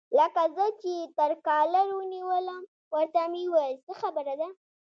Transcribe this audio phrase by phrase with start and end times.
[0.17, 2.61] لکه زه چې یې تر کالر ونیولم،
[2.93, 4.47] ورته مې وویل: څه خبره ده؟